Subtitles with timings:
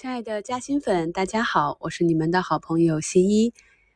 [0.00, 3.52] 亲爱的嘉兴粉，大家好，我是你们的好朋友新一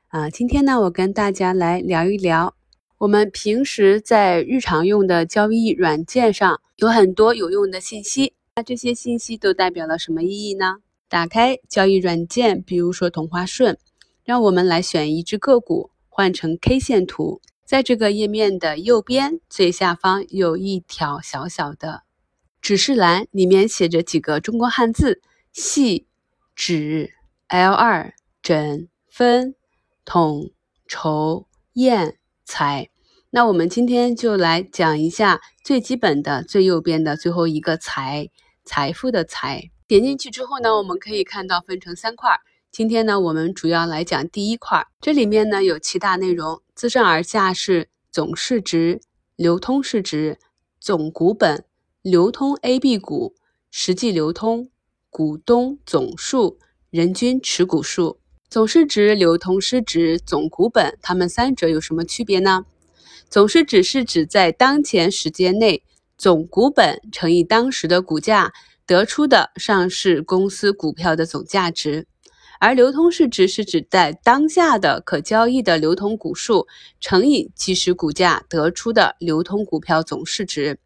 [0.09, 0.29] 啊。
[0.29, 2.57] 今天呢，我跟大家来聊一聊，
[2.99, 10.79] 我们平时在日常用的交易软件上有很多有用的信息，那这些信息都代表了什么意义呢？
[11.09, 13.79] 打开交易软件，比如说同花顺，
[14.25, 22.03] 让我们来选一只个股，换成 K 线图，在这个页面的右边最下方有一条小小的
[22.61, 25.21] 指示栏，里面写着几个中国汉字。
[25.53, 26.07] 细、
[26.55, 27.13] 指、
[27.49, 29.55] L 二、整、分、
[30.03, 30.51] 统、
[30.87, 32.89] 筹、验、财。
[33.29, 38.31] 那我们今天就来讲一下最基本的最右边的最后一个财，
[38.65, 39.71] 财富的财。
[39.87, 42.31] 点进去之后呢，我们可以看到分成三块。
[42.71, 49.03] 今天呢，我们主要来讲第一块，这里面呢有七大内容，自上而下是总市值、
[49.37, 50.39] 流通市值、
[50.81, 51.67] 总股本、
[52.01, 53.35] 流通 A、B 股、
[53.71, 54.71] 实际流通。
[55.13, 56.59] 股东总数、
[56.89, 62.65] 人均持股数、总市值、流通市值、总股本，它们三者有什么区别呢？
[63.29, 65.83] 总市值是指在当前时间内
[66.17, 68.55] 总股本乘以当时的股价
[68.87, 72.07] 得出的上市公司股票的总价值，
[72.59, 76.67] 而流通市值是指在当下的可交易的流通股数
[77.01, 80.79] 乘以即时股价得出的流通股票总市值，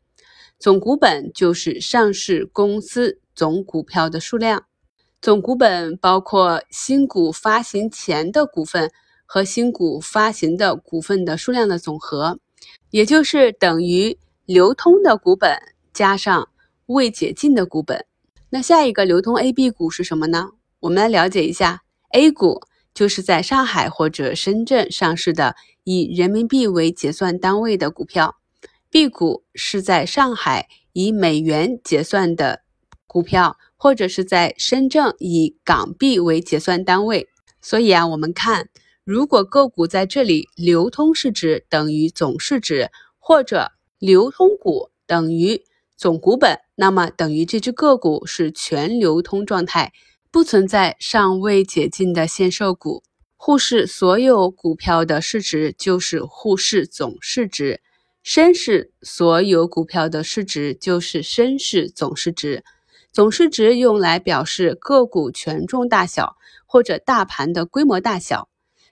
[0.58, 3.20] 总股本就是上市公司。
[3.36, 4.64] 总股票的数量，
[5.20, 8.90] 总股本包括新股发行前的股份
[9.26, 12.38] 和新股发行的股份的数量的总和，
[12.90, 15.58] 也就是等于流通的股本
[15.92, 16.48] 加上
[16.86, 18.06] 未解禁的股本。
[18.48, 20.52] 那下一个流通 A、B 股是什么呢？
[20.80, 22.62] 我们来了解一下，A 股
[22.94, 28.36] 就是在上海或者深圳上市的以人民币为结算单位的股票
[28.88, 32.62] ，B 股是在上海以美元结算的。
[33.06, 37.28] 股票或者是在深圳以港币为结算单位，
[37.60, 38.68] 所以啊，我们看
[39.04, 45.62] 如果个股在这里流通市值等于总市值，或者流通股等于
[45.96, 49.92] 总股本，那么等于这只个股是全流通状态，
[50.30, 53.02] 不存在尚未解禁的限售股。
[53.36, 57.80] 沪市所有股票的市值就是沪市总市值，
[58.22, 62.64] 深市所有股票的市值就是深市总市值。
[63.16, 68.50] 总市值用来表示个股权重大小或者大盘的规模大小，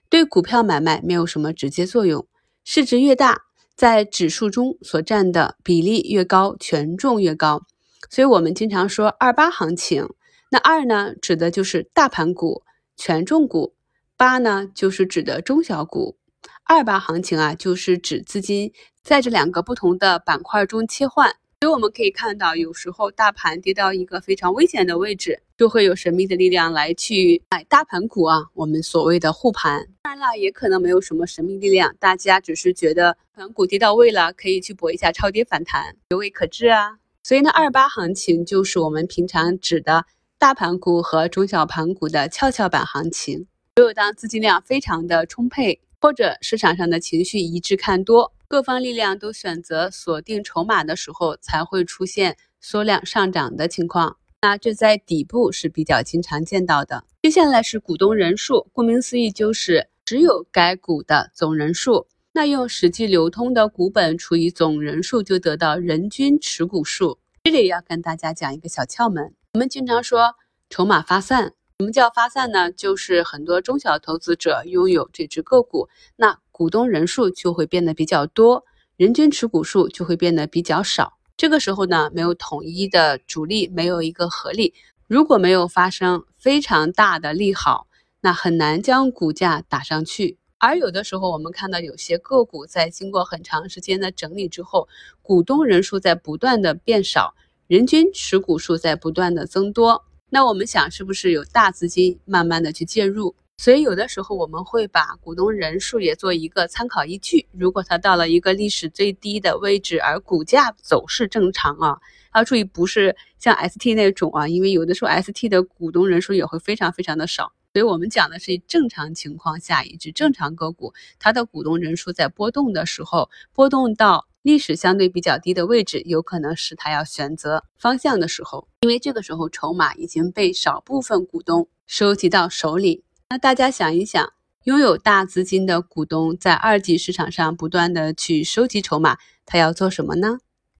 [0.09, 2.27] 对股票买卖没有什么直接作用。
[2.63, 3.43] 市值越大，
[3.75, 7.67] 在指数中所占的比例越高，权重越高。
[8.09, 10.09] 所以我们经常说二八行情。
[10.49, 12.63] 那二呢，指的就是大盘股、
[12.97, 13.75] 权重股；
[14.17, 16.17] 八呢，就是指的中小股。
[16.63, 21.35] 二八行情啊，就是指资金在这两个不同的板块中切换。
[21.65, 29.83] 所以我们可以看到，有时候大盘跌到一个非常危险的位置，就会有神秘的力量来去买大盘股啊，我们所谓的护盘。
[30.03, 36.99] 当然了，也可能没有什么神秘力量，大家只是觉得盘股跌到位了，可以去搏一下超跌反弹，有未可知啊。
[37.23, 40.05] 所以呢，二八行情就是我们平常指的
[40.37, 43.47] 大盘股和中小盘股的跷跷板行情。
[43.77, 48.31] 只有当资金量非常的充沛，或者市场上的情绪一致看多。
[48.47, 54.17] 各方力量都选择锁定筹码的时候，才会出现缩量上涨的情况。
[54.41, 57.03] 那这在底部是比较经常见到的。
[57.23, 62.07] 接下来是股东人数，顾名思义就是只有该股的总人数。
[62.33, 67.17] 那用实际流通的股本除以总人数，就得到人均持股数。
[67.45, 70.35] 这里要跟大家讲一个小窍门，我们经常说
[70.69, 71.53] 筹码发散。
[71.79, 72.71] 什么叫发散呢？
[72.71, 78.63] 就是很多中小投资者拥有这只个股，那股东人数就会变得比较多，
[78.95, 81.17] 人均持股数就会变得比较少。
[81.35, 84.73] 这个时候呢，没有统一的主力，没有一个合力，
[85.05, 87.87] 如果没有发生非常大的利好，
[88.21, 90.37] 那很难将股价打上去。
[90.57, 94.87] 而有的时候，我们看到有些个股在经过很长时间的整理之后，
[95.21, 97.35] 股东人数在不断的变少，
[97.67, 100.05] 人均持股数在不断的增多。
[100.35, 103.33] 那我们想，是不是有大资金慢慢的去介入？
[103.55, 107.47] 所以有的时候我们会把股东人数也做一个参考依据。
[107.53, 111.97] 如果它到了一个历史最低的位置，而股价走势正常啊，
[112.35, 117.53] 要注意不是像 ST 那种啊，因为有的时候 ST 的股东人数也会非常非常的少。
[117.71, 124.27] 所以我们讲的是正常情况下，一只正常个股，它的股东人数在波动的时候，波动到。
[124.45, 133.03] 历史相对比较低的位置，有可能是他要选择方向的时候，因为这个时候筹码已经被少部分股东收集到手里。
[133.27, 134.33] 那大家想一想，
[134.65, 140.37] 拥有大资金的股东在二级市场上不断的去收集筹码，他要做什么呢？